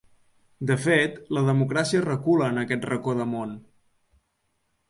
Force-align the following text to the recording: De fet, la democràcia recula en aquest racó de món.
De 0.71 0.77
fet, 0.85 1.19
la 1.37 1.43
democràcia 1.49 2.03
recula 2.07 2.49
en 2.55 2.59
aquest 2.65 2.91
racó 2.93 3.15
de 3.23 3.29
món. 3.37 3.55